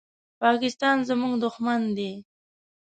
پاکستان 0.41 0.97
زمونږ 1.09 1.33
دوښمن 1.43 1.81
دی 1.97 2.11